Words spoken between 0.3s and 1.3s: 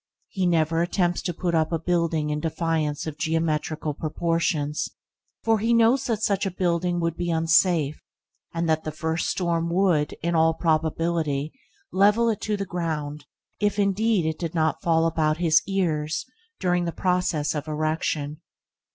never attempts